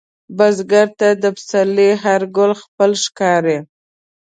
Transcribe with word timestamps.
بزګر 0.37 0.87
ته 0.99 1.07
د 1.23 1.25
پسرلي 1.35 1.89
هر 2.03 2.21
ګل 2.35 2.51
خپل 2.63 2.91
ښکاري 3.03 3.57